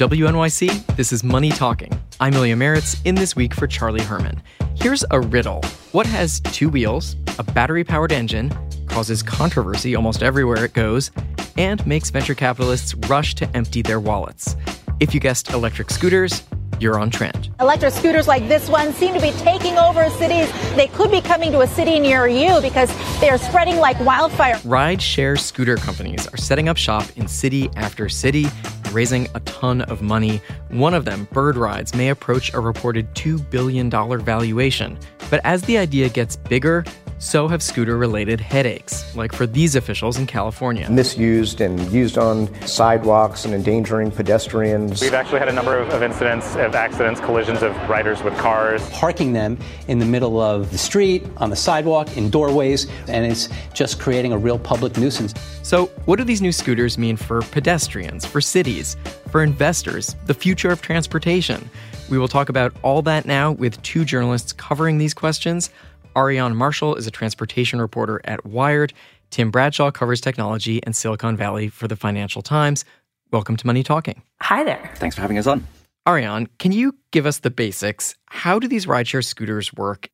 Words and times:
WNYC, 0.00 0.96
this 0.96 1.12
is 1.12 1.22
Money 1.22 1.50
Talking. 1.50 1.92
I'm 2.20 2.32
Ilya 2.32 2.56
Marritz, 2.56 2.98
in 3.04 3.14
this 3.14 3.36
week 3.36 3.52
for 3.52 3.66
Charlie 3.66 4.00
Herman. 4.00 4.42
Here's 4.74 5.04
a 5.10 5.20
riddle 5.20 5.60
What 5.92 6.06
has 6.06 6.40
two 6.40 6.70
wheels, 6.70 7.16
a 7.38 7.42
battery 7.42 7.84
powered 7.84 8.10
engine, 8.10 8.50
causes 8.86 9.22
controversy 9.22 9.94
almost 9.94 10.22
everywhere 10.22 10.64
it 10.64 10.72
goes, 10.72 11.10
and 11.58 11.86
makes 11.86 12.08
venture 12.08 12.34
capitalists 12.34 12.94
rush 13.10 13.34
to 13.34 13.54
empty 13.54 13.82
their 13.82 14.00
wallets? 14.00 14.56
If 15.00 15.12
you 15.12 15.20
guessed 15.20 15.50
electric 15.50 15.90
scooters, 15.90 16.44
you're 16.80 16.98
on 16.98 17.10
trend. 17.10 17.50
Electric 17.60 17.92
scooters 17.92 18.26
like 18.26 18.48
this 18.48 18.70
one 18.70 18.94
seem 18.94 19.12
to 19.12 19.20
be 19.20 19.32
taking 19.32 19.76
over 19.76 20.08
cities. 20.08 20.50
They 20.76 20.86
could 20.86 21.10
be 21.10 21.20
coming 21.20 21.52
to 21.52 21.60
a 21.60 21.66
city 21.66 21.98
near 21.98 22.26
you 22.26 22.58
because 22.62 22.90
they 23.20 23.28
are 23.28 23.36
spreading 23.36 23.76
like 23.76 24.00
wildfire. 24.00 24.58
Ride 24.64 25.02
share 25.02 25.36
scooter 25.36 25.76
companies 25.76 26.26
are 26.28 26.38
setting 26.38 26.70
up 26.70 26.78
shop 26.78 27.04
in 27.16 27.28
city 27.28 27.68
after 27.76 28.08
city, 28.08 28.46
raising 28.92 29.28
a 29.34 29.40
ton 29.40 29.82
of 29.82 30.02
money. 30.02 30.40
One 30.68 30.94
of 30.94 31.04
them, 31.04 31.28
Bird 31.32 31.56
Rides, 31.56 31.94
may 31.94 32.08
approach 32.08 32.52
a 32.54 32.60
reported 32.60 33.12
$2 33.14 33.50
billion 33.50 33.90
valuation. 33.90 34.98
But 35.30 35.40
as 35.44 35.62
the 35.62 35.78
idea 35.78 36.08
gets 36.08 36.36
bigger, 36.36 36.84
so 37.20 37.46
have 37.48 37.62
scooter 37.62 37.98
related 37.98 38.40
headaches, 38.40 39.14
like 39.14 39.32
for 39.32 39.46
these 39.46 39.76
officials 39.76 40.16
in 40.16 40.26
California. 40.26 40.88
Misused 40.90 41.60
and 41.60 41.78
used 41.92 42.16
on 42.16 42.48
sidewalks 42.66 43.44
and 43.44 43.52
endangering 43.52 44.10
pedestrians. 44.10 45.02
We've 45.02 45.12
actually 45.12 45.38
had 45.38 45.48
a 45.48 45.52
number 45.52 45.76
of, 45.76 45.90
of 45.90 46.02
incidents 46.02 46.56
of 46.56 46.74
accidents, 46.74 47.20
collisions 47.20 47.62
of 47.62 47.76
riders 47.88 48.22
with 48.22 48.36
cars. 48.38 48.88
Parking 48.88 49.34
them 49.34 49.58
in 49.86 49.98
the 49.98 50.06
middle 50.06 50.40
of 50.40 50.70
the 50.72 50.78
street, 50.78 51.24
on 51.36 51.50
the 51.50 51.56
sidewalk, 51.56 52.16
in 52.16 52.30
doorways, 52.30 52.88
and 53.06 53.30
it's 53.30 53.50
just 53.74 54.00
creating 54.00 54.32
a 54.32 54.38
real 54.38 54.58
public 54.58 54.96
nuisance. 54.96 55.34
So, 55.62 55.86
what 56.06 56.16
do 56.16 56.24
these 56.24 56.40
new 56.40 56.52
scooters 56.52 56.96
mean 56.96 57.18
for 57.18 57.42
pedestrians, 57.42 58.24
for 58.24 58.40
cities, 58.40 58.96
for 59.30 59.42
investors, 59.42 60.16
the 60.24 60.34
future 60.34 60.70
of 60.70 60.80
transportation? 60.80 61.68
We 62.08 62.18
will 62.18 62.28
talk 62.28 62.48
about 62.48 62.74
all 62.82 63.02
that 63.02 63.24
now 63.24 63.52
with 63.52 63.80
two 63.82 64.04
journalists 64.04 64.52
covering 64.52 64.98
these 64.98 65.14
questions. 65.14 65.70
Aarian 66.16 66.54
Marshall 66.56 66.96
is 66.96 67.06
a 67.06 67.10
transportation 67.10 67.80
reporter 67.80 68.20
at 68.24 68.44
Wired. 68.44 68.92
Tim 69.30 69.50
Bradshaw 69.50 69.90
covers 69.92 70.20
technology 70.20 70.82
and 70.82 70.96
Silicon 70.96 71.36
Valley 71.36 71.68
for 71.68 71.86
the 71.86 71.94
Financial 71.96 72.42
Times. 72.42 72.84
Welcome 73.30 73.56
to 73.56 73.66
Money 73.66 73.84
Talking. 73.84 74.22
Hi 74.42 74.64
there. 74.64 74.90
Thanks 74.96 75.14
for 75.14 75.22
having 75.22 75.38
us 75.38 75.46
on. 75.46 75.66
Aarian, 76.08 76.48
can 76.58 76.72
you 76.72 76.96
give 77.12 77.26
us 77.26 77.38
the 77.38 77.50
basics? 77.50 78.16
How 78.26 78.58
do 78.58 78.66
these 78.66 78.86
rideshare 78.86 79.24
scooters 79.24 79.72
work 79.72 80.08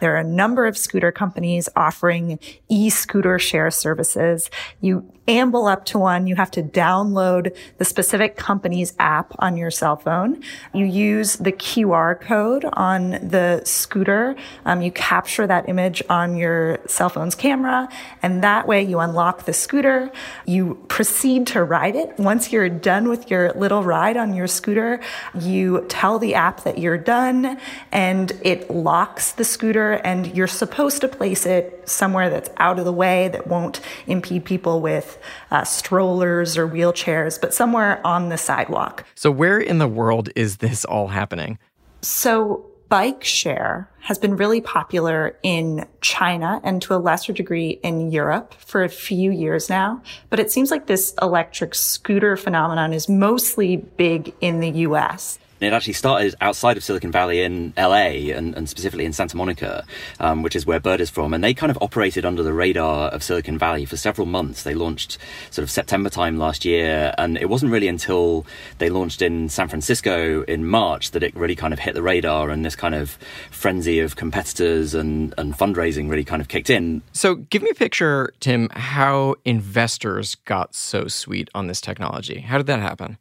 there 0.00 0.14
are 0.14 0.18
a 0.18 0.24
number 0.24 0.66
of 0.66 0.76
scooter 0.76 1.12
companies 1.12 1.68
offering 1.76 2.38
e-scooter 2.68 3.38
share 3.38 3.70
services. 3.70 4.50
You 4.80 5.10
amble 5.26 5.66
up 5.66 5.84
to 5.86 5.98
one. 5.98 6.26
You 6.26 6.36
have 6.36 6.50
to 6.52 6.62
download 6.62 7.56
the 7.78 7.84
specific 7.84 8.36
company's 8.36 8.92
app 8.98 9.34
on 9.38 9.56
your 9.56 9.70
cell 9.70 9.96
phone. 9.96 10.42
You 10.72 10.84
use 10.84 11.36
the 11.36 11.52
QR 11.52 12.20
code 12.20 12.64
on 12.74 13.12
the 13.12 13.62
scooter. 13.64 14.36
Um, 14.64 14.82
you 14.82 14.92
capture 14.92 15.46
that 15.46 15.68
image 15.68 16.02
on 16.08 16.36
your 16.36 16.78
cell 16.86 17.08
phone's 17.08 17.34
camera, 17.34 17.88
and 18.22 18.42
that 18.44 18.66
way 18.66 18.82
you 18.82 18.98
unlock 18.98 19.44
the 19.44 19.52
scooter. 19.52 20.12
You 20.46 20.84
proceed 20.88 21.46
to 21.48 21.64
ride 21.64 21.96
it. 21.96 22.18
Once 22.18 22.52
you're 22.52 22.68
done 22.68 23.08
with 23.08 23.30
your 23.30 23.52
little 23.52 23.82
ride 23.82 24.16
on 24.16 24.34
your 24.34 24.46
scooter, 24.46 25.00
you 25.38 25.86
tell 25.88 26.18
the 26.18 26.34
app 26.34 26.64
that 26.64 26.78
you're 26.78 26.98
done, 26.98 27.58
and 27.92 28.32
it 28.42 28.70
locks 28.70 29.32
the 29.32 29.44
scooter 29.44 29.73
and 29.82 30.34
you're 30.36 30.46
supposed 30.46 31.00
to 31.00 31.08
place 31.08 31.46
it 31.46 31.88
somewhere 31.88 32.30
that's 32.30 32.50
out 32.58 32.78
of 32.78 32.84
the 32.84 32.92
way 32.92 33.28
that 33.28 33.46
won't 33.46 33.80
impede 34.06 34.44
people 34.44 34.80
with 34.80 35.18
uh, 35.50 35.64
strollers 35.64 36.56
or 36.56 36.68
wheelchairs, 36.68 37.40
but 37.40 37.52
somewhere 37.52 38.04
on 38.06 38.28
the 38.28 38.38
sidewalk. 38.38 39.04
So, 39.14 39.30
where 39.30 39.58
in 39.58 39.78
the 39.78 39.88
world 39.88 40.30
is 40.36 40.58
this 40.58 40.84
all 40.84 41.08
happening? 41.08 41.58
So, 42.02 42.66
bike 42.88 43.24
share 43.24 43.90
has 44.00 44.18
been 44.18 44.36
really 44.36 44.60
popular 44.60 45.36
in 45.42 45.86
China 46.00 46.60
and 46.62 46.80
to 46.82 46.94
a 46.94 46.98
lesser 46.98 47.32
degree 47.32 47.80
in 47.82 48.10
Europe 48.10 48.54
for 48.54 48.84
a 48.84 48.88
few 48.88 49.30
years 49.30 49.68
now. 49.68 50.02
But 50.30 50.38
it 50.38 50.52
seems 50.52 50.70
like 50.70 50.86
this 50.86 51.14
electric 51.20 51.74
scooter 51.74 52.36
phenomenon 52.36 52.92
is 52.92 53.08
mostly 53.08 53.76
big 53.76 54.34
in 54.40 54.60
the 54.60 54.70
US. 54.70 55.38
It 55.64 55.72
actually 55.72 55.94
started 55.94 56.34
outside 56.40 56.76
of 56.76 56.84
Silicon 56.84 57.10
Valley 57.10 57.42
in 57.42 57.72
LA 57.76 58.32
and, 58.34 58.54
and 58.54 58.68
specifically 58.68 59.04
in 59.04 59.12
Santa 59.12 59.36
Monica, 59.36 59.84
um, 60.20 60.42
which 60.42 60.56
is 60.56 60.66
where 60.66 60.80
Bird 60.80 61.00
is 61.00 61.10
from. 61.10 61.34
And 61.34 61.42
they 61.42 61.54
kind 61.54 61.70
of 61.70 61.78
operated 61.80 62.24
under 62.24 62.42
the 62.42 62.52
radar 62.52 63.08
of 63.08 63.22
Silicon 63.22 63.58
Valley 63.58 63.84
for 63.84 63.96
several 63.96 64.26
months. 64.26 64.62
They 64.62 64.74
launched 64.74 65.18
sort 65.50 65.62
of 65.62 65.70
September 65.70 66.10
time 66.10 66.38
last 66.38 66.64
year. 66.64 67.14
And 67.18 67.36
it 67.38 67.48
wasn't 67.48 67.72
really 67.72 67.88
until 67.88 68.46
they 68.78 68.90
launched 68.90 69.22
in 69.22 69.48
San 69.48 69.68
Francisco 69.68 70.42
in 70.44 70.66
March 70.66 71.12
that 71.12 71.22
it 71.22 71.34
really 71.34 71.56
kind 71.56 71.72
of 71.72 71.78
hit 71.78 71.94
the 71.94 72.02
radar 72.02 72.50
and 72.50 72.64
this 72.64 72.76
kind 72.76 72.94
of 72.94 73.18
frenzy 73.50 74.00
of 74.00 74.16
competitors 74.16 74.94
and, 74.94 75.34
and 75.38 75.54
fundraising 75.56 76.10
really 76.10 76.24
kind 76.24 76.42
of 76.42 76.48
kicked 76.48 76.70
in. 76.70 77.02
So 77.12 77.36
give 77.36 77.62
me 77.62 77.70
a 77.70 77.74
picture, 77.74 78.32
Tim, 78.40 78.68
how 78.70 79.36
investors 79.44 80.34
got 80.44 80.74
so 80.74 81.08
sweet 81.08 81.48
on 81.54 81.66
this 81.66 81.80
technology. 81.80 82.40
How 82.40 82.58
did 82.58 82.66
that 82.66 82.80
happen? 82.80 83.18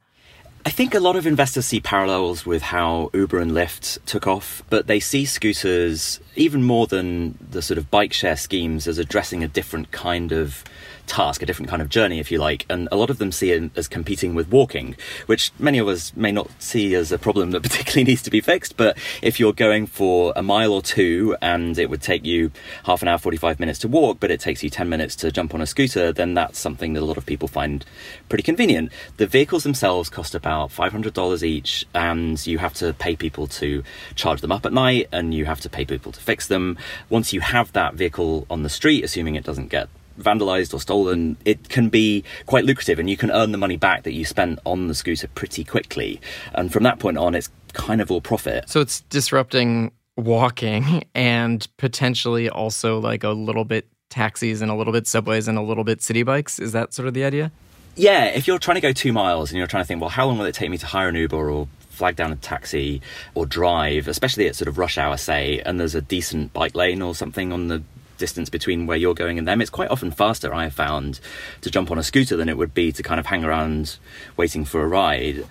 I 0.66 0.70
think 0.70 0.96
a 0.96 1.00
lot 1.00 1.18
of 1.18 1.28
investors 1.28 1.66
see 1.66 1.82
parallels 1.82 2.46
with 2.46 2.62
how 2.62 3.10
Uber 3.14 3.38
and 3.40 3.52
Lyft 3.52 4.00
took 4.06 4.28
off, 4.28 4.64
but 4.70 4.88
they 4.88 5.02
see 5.02 5.26
scooters 5.26 6.22
even 6.36 6.64
more 6.64 6.88
than 6.88 7.38
the 7.52 7.62
sort 7.62 7.78
of 7.78 7.92
bike 7.92 8.14
share 8.14 8.36
schemes 8.36 8.88
as 8.88 8.98
addressing 8.98 9.44
a 9.44 9.48
different 9.48 9.92
kind 9.92 10.32
of 10.32 10.64
task, 11.08 11.42
a 11.42 11.46
different 11.46 11.70
kind 11.70 11.82
of 11.82 11.90
journey, 11.90 12.20
if 12.20 12.32
you 12.32 12.38
like. 12.38 12.66
And 12.70 12.88
a 12.92 12.96
lot 12.96 13.10
of 13.10 13.18
them 13.18 13.32
see 13.32 13.52
it 13.52 13.72
as 13.76 13.88
competing 13.88 14.36
with 14.36 14.50
walking, 14.50 14.96
which 15.26 15.52
many 15.60 15.78
of 15.78 15.88
us 15.88 16.16
may 16.16 16.32
not 16.32 16.50
see 16.60 16.96
as 16.96 17.12
a 17.12 17.18
problem 17.18 17.52
that 17.52 17.64
particularly 17.64 18.04
needs 18.04 18.22
to 18.24 18.30
be 18.30 18.42
fixed. 18.42 18.78
But 18.78 18.98
if 19.22 19.40
you're 19.40 19.54
going 19.54 19.86
for 19.86 20.34
a 20.36 20.44
mile 20.44 20.74
or 20.74 20.82
two 20.82 21.36
and 21.42 21.78
it 21.78 21.90
would 21.90 22.02
take 22.02 22.26
you 22.26 22.52
half 22.86 23.02
an 23.02 23.08
hour, 23.08 23.18
45 23.18 23.60
minutes 23.60 23.80
to 23.80 23.88
walk, 23.88 24.20
but 24.20 24.32
it 24.32 24.40
takes 24.40 24.64
you 24.64 24.70
10 24.70 24.90
minutes 24.90 25.16
to 25.18 25.32
jump 25.32 25.54
on 25.54 25.62
a 25.62 25.66
scooter, 25.66 26.12
then 26.12 26.34
that's 26.34 26.60
something 26.60 26.94
that 26.94 27.04
a 27.04 27.06
lot 27.06 27.18
of 27.18 27.26
people 27.26 27.48
find 27.48 27.86
pretty 28.30 28.44
convenient. 28.44 28.92
The 29.18 29.28
vehicles 29.28 29.64
themselves 29.64 30.10
cost 30.10 30.36
about 30.36 30.70
$500 30.70 31.44
each, 31.44 31.86
and 31.94 32.46
you 32.46 32.58
have 32.58 32.74
to 32.76 32.94
pay 32.94 33.16
people 33.16 33.48
to 33.48 33.84
charge 34.16 34.42
them 34.42 34.52
up 34.52 34.66
at 34.66 34.74
night, 34.74 35.10
and 35.12 35.34
you 35.34 35.46
have 35.46 35.62
to 35.62 35.70
pay 35.70 35.86
people 35.86 36.12
to 36.12 36.20
fix 36.24 36.48
them. 36.48 36.78
Once 37.10 37.34
you 37.34 37.42
have 37.42 37.72
that 37.74 37.94
vehicle 37.96 38.48
on 38.50 38.64
the 38.64 38.70
street, 38.70 39.04
assuming 39.04 39.36
it 39.36 39.44
doesn't 39.44 39.68
get 39.68 39.90
vandalized 40.20 40.74
or 40.74 40.80
stolen, 40.80 41.38
it 41.46 41.70
can 41.70 41.90
be 41.90 42.24
quite 42.46 42.66
lucrative 42.66 43.00
and 43.00 43.10
you 43.10 43.18
can 43.18 43.32
earn 43.32 43.52
the 43.52 43.58
money 43.58 43.78
back 43.78 44.04
that 44.04 44.14
you 44.14 44.26
spent 44.26 44.60
on 44.66 44.88
the 44.88 44.96
scooter 44.96 45.28
pretty 45.30 45.64
quickly. 45.64 46.22
And 46.54 46.72
from 46.72 46.84
that 46.84 47.00
point 47.00 47.18
on, 47.18 47.36
it's 47.36 47.50
kind 47.74 48.02
of 48.02 48.12
all 48.12 48.22
profit. 48.22 48.70
So 48.70 48.82
it's 48.82 49.02
disrupting 49.02 49.92
walking 50.16 51.04
and 51.16 51.68
potentially 51.78 52.50
also 52.50 53.00
like 53.00 53.24
a 53.24 53.30
little 53.30 53.66
bit 53.66 53.88
taxis 54.10 54.62
and 54.62 54.70
a 54.70 54.76
little 54.76 54.94
bit 54.94 55.08
subways 55.08 55.48
and 55.48 55.58
a 55.58 55.62
little 55.62 55.84
bit 55.84 56.02
city 56.02 56.24
bikes. 56.24 56.60
Is 56.60 56.72
that 56.74 56.94
sort 56.94 57.08
of 57.08 57.14
the 57.14 57.24
idea? 57.24 57.52
Yeah, 57.96 58.26
if 58.26 58.48
you're 58.48 58.60
trying 58.60 58.76
to 58.76 58.82
go 58.82 58.92
two 58.92 59.14
miles 59.14 59.52
and 59.52 59.58
you're 59.58 59.68
trying 59.68 59.84
to 59.84 59.88
think, 59.88 60.02
well, 60.02 60.10
how 60.10 60.26
long 60.26 60.38
will 60.38 60.46
it 60.46 60.56
take 60.56 60.70
me 60.70 60.78
to 60.80 60.86
hire 60.86 61.10
an 61.10 61.16
Uber 61.16 61.50
or 61.50 61.68
flag 61.94 62.16
down 62.16 62.32
a 62.32 62.36
taxi 62.36 63.02
or 63.36 63.46
drive, 63.46 64.08
especially 64.08 64.48
at 64.48 64.56
sort 64.56 64.68
of 64.68 64.78
rush 64.78 64.98
hour, 64.98 65.18
say, 65.18 65.62
and 65.66 65.80
there's 65.80 65.96
a 65.96 66.02
decent 66.02 66.54
bike 66.54 66.76
lane 66.76 67.02
or 67.02 67.16
something 67.16 67.54
on 67.54 67.68
the 67.68 67.84
distance 68.18 68.50
between 68.50 68.86
where 68.86 68.98
you're 68.98 69.14
going 69.14 69.38
and 69.38 69.48
them. 69.48 69.62
It's 69.62 69.70
quite 69.70 69.90
often 69.90 70.12
faster, 70.12 70.54
I 70.54 70.64
have 70.64 70.74
found, 70.74 71.20
to 71.62 71.70
jump 71.70 71.92
on 71.92 71.98
a 71.98 72.04
scooter 72.04 72.38
than 72.38 72.50
it 72.50 72.58
would 72.58 72.74
be 72.74 72.92
to 72.92 73.04
kind 73.04 73.20
of 73.20 73.26
hang 73.26 73.44
around 73.44 73.98
waiting 74.38 74.66
for 74.66 74.82
a 74.82 74.88
ride. 74.88 75.46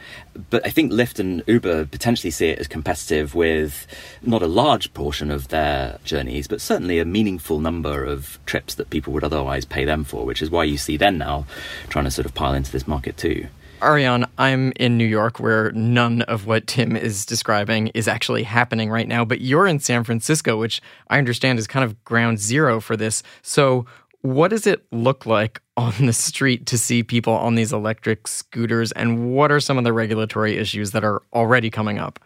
But 0.48 0.66
I 0.66 0.70
think 0.70 0.92
Lyft 0.92 1.18
and 1.18 1.42
Uber 1.46 1.86
potentially 1.86 2.30
see 2.30 2.48
it 2.48 2.58
as 2.58 2.68
competitive 2.68 3.34
with 3.34 3.86
not 4.22 4.42
a 4.42 4.46
large 4.46 4.94
portion 4.94 5.30
of 5.30 5.48
their 5.48 5.98
journeys, 6.04 6.48
but 6.48 6.60
certainly 6.60 6.98
a 6.98 7.04
meaningful 7.04 7.60
number 7.60 8.04
of 8.04 8.38
trips 8.46 8.74
that 8.76 8.90
people 8.90 9.12
would 9.12 9.24
otherwise 9.24 9.64
pay 9.64 9.84
them 9.84 10.04
for, 10.04 10.24
which 10.24 10.40
is 10.40 10.50
why 10.50 10.64
you 10.64 10.78
see 10.78 10.96
them 10.96 11.18
now 11.18 11.44
trying 11.88 12.06
to 12.06 12.10
sort 12.10 12.26
of 12.26 12.34
pile 12.34 12.54
into 12.54 12.72
this 12.72 12.88
market 12.88 13.16
too. 13.16 13.48
Aarian, 13.82 14.28
I'm 14.38 14.72
in 14.76 14.96
New 14.96 15.04
York 15.04 15.40
where 15.40 15.72
none 15.72 16.22
of 16.22 16.46
what 16.46 16.68
Tim 16.68 16.96
is 16.96 17.26
describing 17.26 17.88
is 17.88 18.06
actually 18.06 18.44
happening 18.44 18.90
right 18.90 19.08
now, 19.08 19.24
but 19.24 19.40
you're 19.40 19.66
in 19.66 19.80
San 19.80 20.04
Francisco, 20.04 20.56
which 20.56 20.80
I 21.10 21.18
understand 21.18 21.58
is 21.58 21.66
kind 21.66 21.84
of 21.84 22.02
ground 22.04 22.38
zero 22.38 22.80
for 22.80 22.96
this. 22.96 23.22
So, 23.42 23.84
what 24.20 24.48
does 24.48 24.68
it 24.68 24.84
look 24.92 25.26
like 25.26 25.60
on 25.76 25.92
the 25.98 26.12
street 26.12 26.66
to 26.66 26.78
see 26.78 27.02
people 27.02 27.32
on 27.32 27.56
these 27.56 27.72
electric 27.72 28.28
scooters, 28.28 28.92
and 28.92 29.34
what 29.34 29.50
are 29.50 29.60
some 29.60 29.78
of 29.78 29.84
the 29.84 29.92
regulatory 29.92 30.56
issues 30.56 30.92
that 30.92 31.02
are 31.02 31.22
already 31.32 31.68
coming 31.68 31.98
up? 31.98 32.20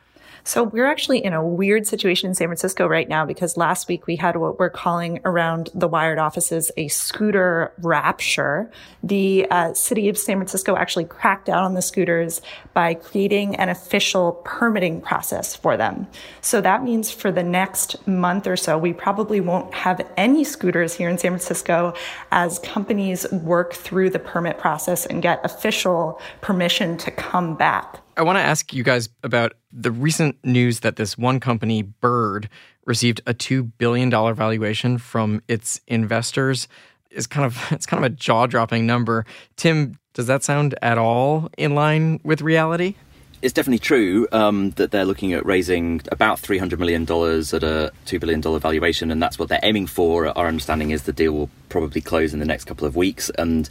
So 0.46 0.62
we're 0.62 0.86
actually 0.86 1.24
in 1.24 1.32
a 1.32 1.44
weird 1.44 1.88
situation 1.88 2.28
in 2.28 2.34
San 2.36 2.46
Francisco 2.46 2.86
right 2.86 3.08
now 3.08 3.26
because 3.26 3.56
last 3.56 3.88
week 3.88 4.06
we 4.06 4.14
had 4.14 4.36
what 4.36 4.60
we're 4.60 4.70
calling 4.70 5.18
around 5.24 5.70
the 5.74 5.88
Wired 5.88 6.20
offices 6.20 6.70
a 6.76 6.86
scooter 6.86 7.72
rapture. 7.78 8.70
The 9.02 9.48
uh, 9.50 9.74
city 9.74 10.08
of 10.08 10.16
San 10.16 10.36
Francisco 10.36 10.76
actually 10.76 11.06
cracked 11.06 11.46
down 11.46 11.64
on 11.64 11.74
the 11.74 11.82
scooters 11.82 12.42
by 12.74 12.94
creating 12.94 13.56
an 13.56 13.70
official 13.70 14.40
permitting 14.44 15.00
process 15.00 15.56
for 15.56 15.76
them. 15.76 16.06
So 16.42 16.60
that 16.60 16.84
means 16.84 17.10
for 17.10 17.32
the 17.32 17.42
next 17.42 18.06
month 18.06 18.46
or 18.46 18.56
so, 18.56 18.78
we 18.78 18.92
probably 18.92 19.40
won't 19.40 19.74
have 19.74 20.08
any 20.16 20.44
scooters 20.44 20.94
here 20.94 21.08
in 21.08 21.18
San 21.18 21.32
Francisco 21.32 21.92
as 22.30 22.60
companies 22.60 23.26
work 23.32 23.72
through 23.72 24.10
the 24.10 24.20
permit 24.20 24.58
process 24.58 25.06
and 25.06 25.20
get 25.20 25.44
official 25.44 26.20
permission 26.40 26.96
to 26.98 27.10
come 27.10 27.56
back. 27.56 28.00
I 28.16 28.22
want 28.22 28.38
to 28.38 28.42
ask 28.42 28.72
you 28.72 28.82
guys 28.82 29.10
about 29.22 29.52
the 29.70 29.90
recent 29.90 30.42
news 30.42 30.80
that 30.80 30.96
this 30.96 31.18
one 31.18 31.38
company, 31.38 31.82
Bird, 31.82 32.48
received 32.86 33.20
a 33.26 33.34
$2 33.34 33.72
billion 33.76 34.10
valuation 34.10 34.96
from 34.96 35.42
its 35.48 35.80
investors 35.86 36.66
is 37.10 37.26
kind 37.26 37.44
of 37.44 37.58
it's 37.72 37.84
kind 37.84 38.04
of 38.04 38.12
a 38.12 38.14
jaw-dropping 38.14 38.86
number. 38.86 39.26
Tim, 39.56 39.98
does 40.14 40.26
that 40.28 40.42
sound 40.42 40.74
at 40.80 40.96
all 40.96 41.50
in 41.58 41.74
line 41.74 42.20
with 42.24 42.40
reality? 42.40 42.94
It's 43.42 43.52
definitely 43.52 43.80
true 43.80 44.26
um, 44.32 44.70
that 44.72 44.92
they're 44.92 45.04
looking 45.04 45.34
at 45.34 45.44
raising 45.44 46.00
about 46.10 46.40
$300 46.40 46.78
million 46.78 47.02
at 47.02 47.62
a 47.62 47.92
$2 48.06 48.18
billion 48.18 48.40
valuation, 48.58 49.10
and 49.10 49.22
that's 49.22 49.38
what 49.38 49.50
they're 49.50 49.60
aiming 49.62 49.88
for. 49.88 50.36
Our 50.36 50.46
understanding 50.46 50.90
is 50.90 51.02
the 51.02 51.12
deal 51.12 51.32
will 51.32 51.50
probably 51.68 52.00
close 52.00 52.32
in 52.32 52.38
the 52.38 52.46
next 52.46 52.64
couple 52.64 52.86
of 52.86 52.96
weeks. 52.96 53.30
And 53.38 53.68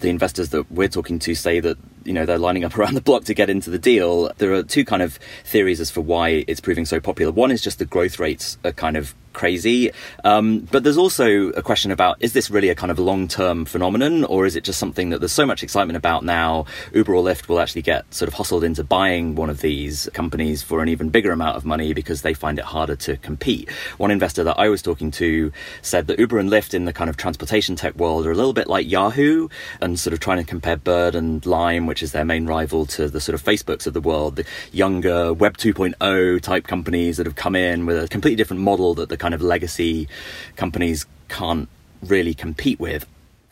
the 0.00 0.08
investors 0.08 0.50
that 0.50 0.70
we're 0.70 0.88
talking 0.88 1.18
to 1.20 1.34
say 1.34 1.60
that 1.60 1.76
you 2.04 2.12
know 2.12 2.24
they're 2.24 2.38
lining 2.38 2.64
up 2.64 2.76
around 2.78 2.94
the 2.94 3.00
block 3.00 3.24
to 3.24 3.34
get 3.34 3.50
into 3.50 3.70
the 3.70 3.78
deal. 3.78 4.32
There 4.38 4.52
are 4.52 4.62
two 4.62 4.84
kind 4.84 5.02
of 5.02 5.18
theories 5.44 5.80
as 5.80 5.90
for 5.90 6.00
why 6.00 6.44
it's 6.48 6.60
proving 6.60 6.86
so 6.86 7.00
popular. 7.00 7.32
One 7.32 7.50
is 7.50 7.62
just 7.62 7.78
the 7.78 7.84
growth 7.84 8.18
rates 8.18 8.58
are 8.64 8.72
kind 8.72 8.96
of 8.96 9.14
crazy. 9.38 9.92
Um, 10.24 10.60
but 10.72 10.82
there's 10.82 10.98
also 10.98 11.50
a 11.50 11.62
question 11.62 11.92
about 11.92 12.16
is 12.20 12.32
this 12.32 12.50
really 12.50 12.70
a 12.70 12.74
kind 12.74 12.90
of 12.90 12.98
long 12.98 13.28
term 13.28 13.64
phenomenon 13.64 14.24
or 14.24 14.46
is 14.46 14.56
it 14.56 14.64
just 14.64 14.80
something 14.80 15.10
that 15.10 15.20
there's 15.20 15.32
so 15.32 15.46
much 15.46 15.62
excitement 15.62 15.96
about 15.96 16.24
now? 16.24 16.66
Uber 16.92 17.14
or 17.14 17.22
Lyft 17.22 17.46
will 17.46 17.60
actually 17.60 17.82
get 17.82 18.12
sort 18.12 18.26
of 18.26 18.34
hustled 18.34 18.64
into 18.64 18.82
buying 18.82 19.36
one 19.36 19.48
of 19.48 19.60
these 19.60 20.08
companies 20.12 20.62
for 20.62 20.82
an 20.82 20.88
even 20.88 21.08
bigger 21.10 21.30
amount 21.30 21.56
of 21.56 21.64
money 21.64 21.92
because 21.92 22.22
they 22.22 22.34
find 22.34 22.58
it 22.58 22.64
harder 22.64 22.96
to 22.96 23.16
compete. 23.18 23.70
One 23.98 24.10
investor 24.10 24.42
that 24.42 24.58
I 24.58 24.68
was 24.68 24.82
talking 24.82 25.12
to 25.12 25.52
said 25.82 26.08
that 26.08 26.18
Uber 26.18 26.38
and 26.40 26.50
Lyft 26.50 26.74
in 26.74 26.84
the 26.84 26.92
kind 26.92 27.08
of 27.08 27.16
transportation 27.16 27.37
tech 27.46 27.94
world 27.96 28.26
are 28.26 28.32
a 28.32 28.34
little 28.34 28.52
bit 28.52 28.68
like 28.68 28.88
Yahoo 28.88 29.48
and 29.80 29.98
sort 29.98 30.14
of 30.14 30.20
trying 30.20 30.38
to 30.38 30.44
compare 30.44 30.76
Bird 30.76 31.14
and 31.14 31.44
Lime, 31.44 31.86
which 31.86 32.02
is 32.02 32.12
their 32.12 32.24
main 32.24 32.46
rival, 32.46 32.86
to 32.86 33.08
the 33.08 33.20
sort 33.20 33.34
of 33.34 33.42
Facebooks 33.42 33.86
of 33.86 33.94
the 33.94 34.00
world, 34.00 34.36
the 34.36 34.44
younger 34.72 35.32
Web 35.32 35.56
2.0 35.56 36.40
type 36.40 36.66
companies 36.66 37.16
that 37.16 37.26
have 37.26 37.36
come 37.36 37.56
in 37.56 37.86
with 37.86 38.02
a 38.02 38.08
completely 38.08 38.36
different 38.36 38.62
model 38.62 38.94
that 38.94 39.08
the 39.08 39.16
kind 39.16 39.34
of 39.34 39.42
legacy 39.42 40.08
companies 40.56 41.06
can't 41.28 41.68
really 42.02 42.34
compete 42.34 42.78
with. 42.78 43.06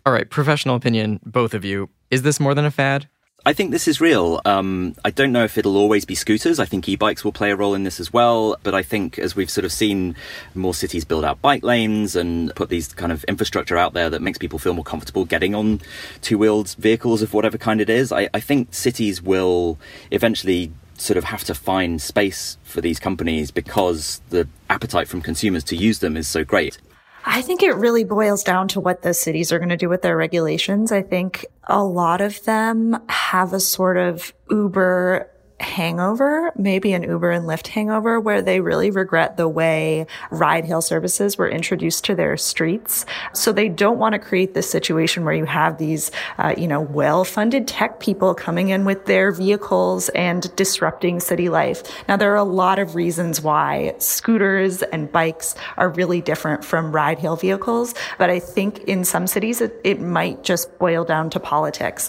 All 0.05 0.12
right, 0.12 0.29
professional 0.29 0.77
opinion, 0.77 1.21
both 1.25 1.55
of 1.55 1.65
you. 1.65 1.89
Is 2.11 2.23
this 2.23 2.39
more 2.39 2.55
than 2.55 2.65
a 2.65 2.71
fad? 2.71 3.09
I 3.46 3.52
think 3.52 3.70
this 3.70 3.87
is 3.87 4.00
real. 4.00 4.40
Um, 4.44 4.96
I 5.04 5.10
don't 5.10 5.31
know 5.31 5.44
if 5.44 5.56
it'll 5.56 5.76
always 5.76 6.04
be 6.04 6.16
scooters. 6.16 6.58
I 6.58 6.64
think 6.64 6.88
e-bikes 6.88 7.25
will 7.25 7.31
play 7.31 7.52
a 7.52 7.56
role 7.56 7.75
in 7.75 7.84
this 7.84 8.00
as 8.00 8.12
well. 8.12 8.56
But 8.64 8.75
I 8.75 8.82
think 8.82 9.20
as 9.20 9.37
we've 9.37 9.48
sort 9.48 9.64
of 9.64 9.70
seen 9.70 10.16
more 10.56 10.75
cities 10.75 11.04
build 11.04 11.25
out 11.25 11.40
bike 11.40 11.62
lanes 11.62 12.16
and 12.16 12.52
put 12.56 12.70
these 12.70 12.93
kind 12.93 13.12
of 13.12 13.22
infrastructure 13.25 13.78
out 13.78 13.93
there 13.93 14.10
that 14.10 14.20
makes 14.20 14.37
people 14.37 14.58
feel 14.58 14.75
more 14.75 14.82
comfortable 14.82 15.25
getting 15.25 15.54
on 15.54 15.81
two-wheeled 16.22 16.75
vehicles 16.75 17.22
of 17.22 17.32
whatever 17.32 17.56
kind 17.56 17.81
it 17.81 17.88
is, 17.88 18.10
I, 18.10 18.28
I 18.34 18.40
think 18.40 18.75
cities 18.75 19.22
will 19.22 19.78
eventually 20.10 20.72
sort 20.98 21.16
of 21.16 21.22
have 21.25 21.44
to 21.44 21.54
find 21.54 22.02
space 22.02 22.58
for 22.64 22.81
these 22.81 22.98
companies 22.98 23.52
because 23.52 24.22
the 24.31 24.48
appetite 24.69 25.06
from 25.06 25.22
consumers 25.22 25.62
to 25.62 25.76
use 25.76 26.00
them 26.00 26.16
is 26.16 26.26
so 26.26 26.43
great. 26.43 26.78
I 27.28 27.43
think 27.43 27.64
it 27.64 27.75
really 27.75 28.05
boils 28.05 28.44
down 28.44 28.69
to 28.69 28.81
what 28.81 29.02
the 29.02 29.12
cities 29.12 29.50
are 29.50 29.58
going 29.58 29.70
to 29.70 29.76
do 29.76 29.88
with 29.88 30.02
their 30.02 30.17
regulations. 30.17 30.93
I 30.93 31.02
think 31.02 31.44
a 31.64 31.82
lot 31.82 32.20
of 32.20 32.43
them 32.44 32.96
have 33.08 33.52
a 33.52 33.58
sort 33.58 33.96
of 33.96 34.32
Uber 34.49 35.28
hangover, 35.61 36.53
maybe 36.56 36.93
an 36.93 37.03
Uber 37.03 37.31
and 37.31 37.47
Lyft 37.47 37.69
hangover, 37.69 38.20
where 38.20 38.43
they 38.43 38.61
really 38.61 38.91
regret 38.91 39.37
the 39.37 39.49
way 39.49 40.06
ride 40.31 40.64
hail 40.64 40.82
services 40.82 41.38
were 41.38 41.49
introduced 41.49 42.05
to 42.05 42.14
their 42.14 42.37
streets. 42.37 43.06
So 43.32 43.53
they 43.53 43.69
don't 43.69 43.99
want 43.99 44.12
to 44.12 44.19
create 44.19 44.55
this 44.55 44.69
situation 44.70 45.25
where 45.25 45.35
you 45.35 45.47
have 45.47 45.79
these, 45.79 46.11
uh, 46.38 46.55
you 46.56 46.69
know, 46.69 46.81
well-funded 46.81 47.67
tech 47.67 48.00
people 48.00 48.35
coming 48.35 48.69
in 48.69 48.85
with 48.85 49.06
their 49.06 49.32
vehicles 49.32 50.08
and 50.11 50.55
disrupting 50.56 51.20
city 51.20 51.49
life. 51.49 51.82
Now, 52.08 52.17
there 52.17 52.32
are 52.32 52.37
a 52.37 52.44
lot 52.44 52.79
of 52.79 52.94
reasons 52.94 53.41
why 53.41 53.94
scooters 53.99 54.82
and 54.82 55.11
bikes 55.11 55.55
are 55.76 55.88
really 55.88 56.20
different 56.20 56.64
from 56.64 56.93
ride 56.93 57.19
hail 57.19 57.37
vehicles, 57.37 57.94
but 58.19 58.31
I 58.31 58.41
think 58.41 58.81
in 58.85 59.05
some 59.05 59.26
cities 59.26 59.61
it, 59.61 59.81
it 59.85 60.00
might 60.00 60.43
just 60.43 60.79
boil 60.79 61.05
down 61.05 61.31
to 61.31 61.41
politics. 61.41 62.08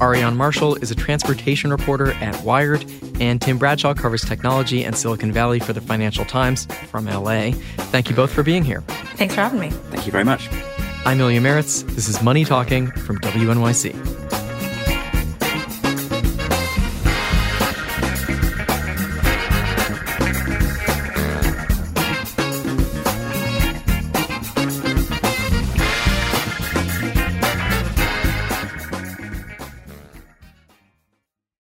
Aarian 0.00 0.34
Marshall 0.34 0.76
is 0.76 0.90
a 0.90 0.94
transportation 0.94 1.70
reporter 1.70 2.12
at 2.12 2.39
Wired, 2.44 2.84
and 3.20 3.40
Tim 3.40 3.58
Bradshaw 3.58 3.94
covers 3.94 4.22
technology 4.22 4.84
and 4.84 4.96
Silicon 4.96 5.32
Valley 5.32 5.60
for 5.60 5.72
the 5.72 5.80
Financial 5.80 6.24
Times 6.24 6.66
from 6.90 7.06
LA. 7.06 7.52
Thank 7.90 8.10
you 8.10 8.16
both 8.16 8.32
for 8.32 8.42
being 8.42 8.64
here. 8.64 8.82
Thanks 9.16 9.34
for 9.34 9.40
having 9.40 9.60
me. 9.60 9.70
Thank 9.70 10.06
you 10.06 10.12
very 10.12 10.24
much. 10.24 10.48
I'm 11.04 11.20
Ilya 11.20 11.40
Marritz. 11.40 11.86
This 11.94 12.08
is 12.08 12.22
Money 12.22 12.44
Talking 12.44 12.90
from 12.90 13.18
WNYC. 13.20 14.19